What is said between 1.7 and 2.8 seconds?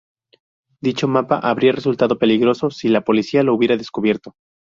resultado peligroso